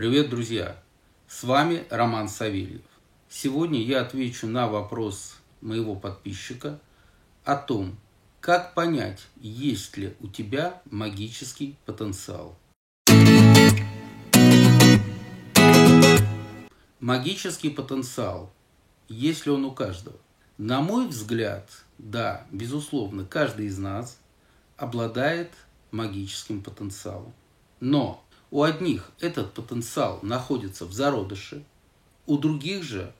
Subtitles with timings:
[0.00, 0.82] Привет, друзья!
[1.28, 2.80] С вами Роман Савельев.
[3.28, 6.80] Сегодня я отвечу на вопрос моего подписчика
[7.44, 7.98] о том,
[8.40, 12.56] как понять, есть ли у тебя магический потенциал.
[16.98, 18.50] Магический потенциал,
[19.06, 20.16] есть ли он у каждого?
[20.56, 24.18] На мой взгляд, да, безусловно, каждый из нас
[24.78, 25.52] обладает
[25.90, 27.34] магическим потенциалом.
[27.80, 31.64] Но у одних этот потенциал находится в зародыше,
[32.26, 33.12] у других же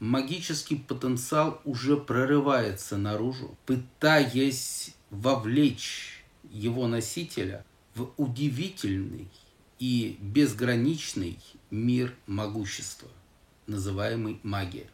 [0.00, 9.28] магический потенциал уже прорывается наружу, пытаясь вовлечь его носителя в удивительный
[9.78, 11.38] и безграничный
[11.70, 13.08] мир могущества,
[13.66, 14.88] называемый магия.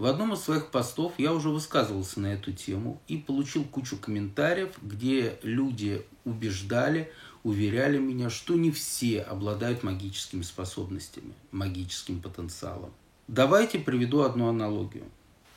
[0.00, 4.70] В одном из своих постов я уже высказывался на эту тему и получил кучу комментариев,
[4.80, 12.94] где люди убеждали, уверяли меня, что не все обладают магическими способностями, магическим потенциалом.
[13.28, 15.04] Давайте приведу одну аналогию.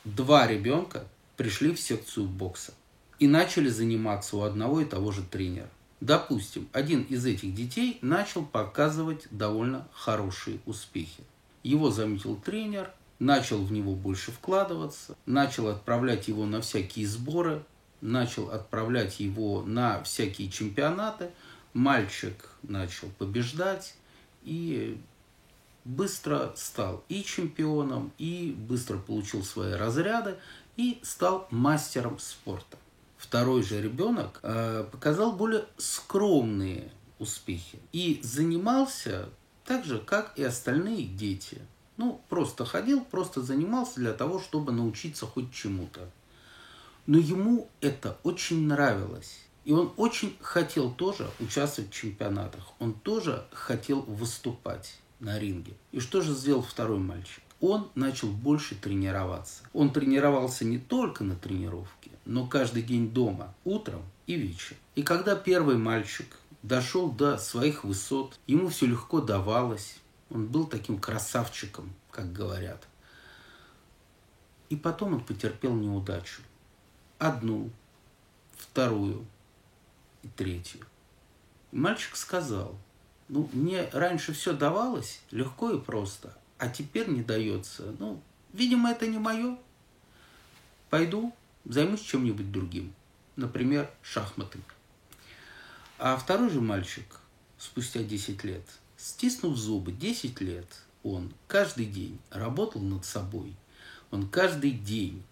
[0.04, 1.06] Два ребенка
[1.38, 2.74] пришли в секцию бокса
[3.18, 5.70] и начали заниматься у одного и того же тренера.
[6.02, 11.24] Допустим, один из этих детей начал показывать довольно хорошие успехи.
[11.62, 12.90] Его заметил тренер,
[13.24, 17.64] начал в него больше вкладываться, начал отправлять его на всякие сборы,
[18.00, 21.30] начал отправлять его на всякие чемпионаты–
[21.74, 23.94] мальчик начал побеждать
[24.42, 24.98] и
[25.84, 30.36] быстро стал и чемпионом, и быстро получил свои разряды,
[30.76, 32.78] и стал мастером спорта.
[33.18, 39.28] Второй же ребенок э, показал более скромные успехи и занимался
[39.64, 41.60] так же, как и остальные дети.
[41.96, 46.10] Ну, просто ходил, просто занимался для того, чтобы научиться хоть чему-то.
[47.06, 49.40] Но ему это очень нравилось.
[49.64, 52.72] И он очень хотел тоже участвовать в чемпионатах.
[52.78, 55.74] Он тоже хотел выступать на ринге.
[55.92, 57.42] И что же сделал второй мальчик?
[57.60, 59.62] Он начал больше тренироваться.
[59.72, 64.76] Он тренировался не только на тренировке, но каждый день дома, утром и вечером.
[64.96, 66.26] И когда первый мальчик
[66.62, 69.96] дошел до своих высот, ему все легко давалось.
[70.30, 72.86] Он был таким красавчиком, как говорят.
[74.70, 76.42] И потом он потерпел неудачу.
[77.18, 77.70] Одну,
[78.56, 79.26] вторую,
[80.22, 80.80] и третью.
[81.70, 82.76] И мальчик сказал,
[83.28, 87.94] ну, мне раньше все давалось легко и просто, а теперь не дается.
[87.98, 88.20] Ну,
[88.52, 89.58] видимо, это не мое.
[90.90, 92.94] Пойду займусь чем-нибудь другим.
[93.36, 94.64] Например, шахматами.
[95.98, 97.20] А второй же мальчик,
[97.58, 98.64] спустя 10 лет,
[98.96, 100.66] стиснув зубы, 10 лет,
[101.02, 103.54] он каждый день работал над собой.
[104.10, 105.22] Он каждый день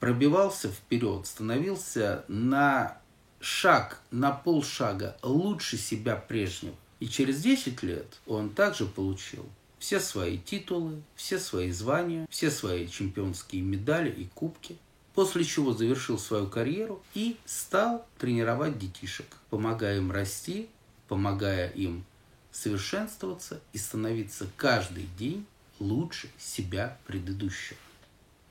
[0.00, 2.98] пробивался вперед, становился на
[3.40, 6.74] шаг на полшага лучше себя прежнего.
[7.00, 9.44] И через 10 лет он также получил
[9.78, 14.78] все свои титулы, все свои звания, все свои чемпионские медали и кубки.
[15.14, 20.68] После чего завершил свою карьеру и стал тренировать детишек, помогая им расти,
[21.08, 22.04] помогая им
[22.52, 25.46] совершенствоваться и становиться каждый день
[25.80, 27.78] лучше себя предыдущего.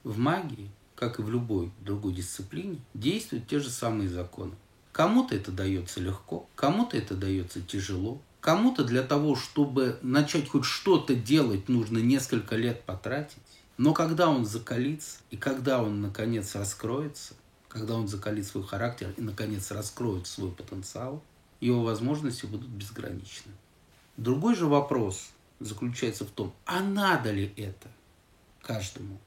[0.04, 4.54] В магии, как и в любой другой дисциплине, действуют те же самые законы.
[4.92, 8.22] Кому-то это дается легко, кому-то это дается тяжело.
[8.42, 13.38] Кому-то для того, чтобы начать хоть что-то делать, нужно несколько лет потратить.
[13.78, 17.36] Но когда он закалится, и когда он наконец раскроется,
[17.68, 21.24] когда он закалит свой характер и наконец раскроет свой потенциал,
[21.60, 23.52] его возможности будут безграничны.
[24.18, 25.30] Другой же вопрос
[25.60, 27.90] заключается в том, а надо ли это
[28.62, 29.20] каждому?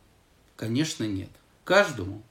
[0.57, 1.31] Конечно, нет.
[1.65, 2.23] Каждому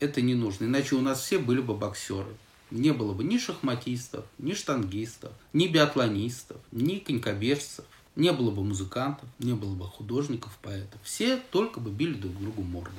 [0.00, 0.64] это не нужно.
[0.64, 2.34] Иначе у нас все были бы боксеры.
[2.70, 7.84] Не было бы ни шахматистов, ни штангистов, ни биатлонистов, ни конькобежцев.
[8.14, 11.00] Не было бы музыкантов, не было бы художников, поэтов.
[11.04, 12.96] Все только бы били друг другу морду.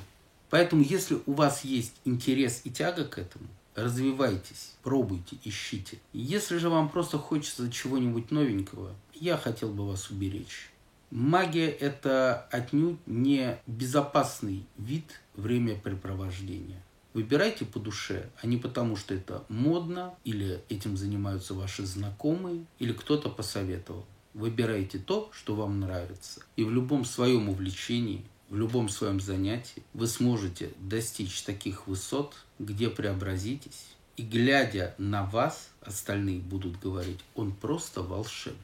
[0.48, 3.46] Поэтому, если у вас есть интерес и тяга к этому,
[3.82, 5.98] развивайтесь, пробуйте, ищите.
[6.12, 10.70] Если же вам просто хочется чего-нибудь новенького, я хотел бы вас уберечь.
[11.10, 16.82] Магия– это отнюдь не безопасный вид времяпрепровождения.
[17.12, 22.92] Выбирайте по душе, а не потому, что это модно, или этим занимаются ваши знакомые, или
[22.92, 24.06] кто-то посоветовал.
[24.32, 26.42] Выбирайте то, что вам нравится.
[26.54, 32.90] И в любом своем увлечении, в любом своем занятии вы сможете достичь таких высот, где
[32.90, 33.86] преобразитесь.
[34.16, 38.58] И глядя на вас, остальные будут говорить, он просто волшебник.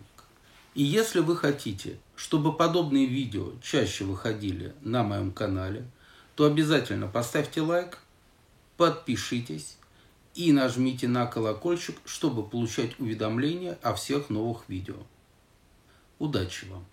[0.75, 5.89] И если вы хотите, чтобы подобные видео чаще выходили на моем канале,
[6.35, 8.01] то обязательно поставьте лайк,
[8.77, 9.79] подпишитесь
[10.35, 14.97] и нажмите на колокольчик, чтобы получать уведомления о всех новых видео.
[16.19, 16.85] Удачи вам!